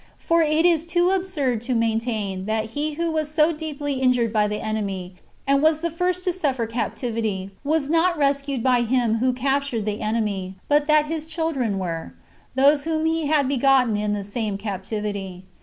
[0.17, 4.47] For it is too absurd to maintain, that he who was so deeply injured by
[4.47, 5.13] the enemy,
[5.45, 9.85] and was the first to suffer captivity, was not rescued by Him who con quered
[9.85, 12.13] the enemy, but that his children w^ere,—
[12.55, 15.43] those whom he had begotten in the same captivity.